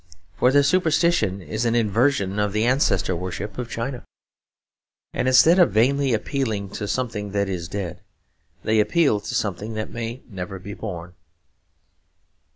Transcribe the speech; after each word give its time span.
For 0.35 0.51
their 0.51 0.63
superstition 0.63 1.43
is 1.43 1.63
an 1.63 1.75
inversion 1.75 2.39
of 2.39 2.53
the 2.53 2.65
ancestor 2.65 3.15
worship 3.15 3.59
of 3.59 3.69
China; 3.69 4.03
and 5.13 5.27
instead 5.27 5.59
of 5.59 5.73
vainly 5.73 6.11
appealing 6.15 6.71
to 6.71 6.87
something 6.87 7.33
that 7.33 7.47
is 7.47 7.67
dead, 7.67 8.01
they 8.63 8.79
appeal 8.79 9.19
to 9.19 9.35
something 9.35 9.75
that 9.75 9.91
may 9.91 10.23
never 10.27 10.57
be 10.57 10.73
born. 10.73 11.13